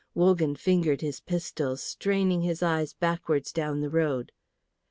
[0.15, 4.31] Wogan fingered his pistols, straining his eyes backwards down the road.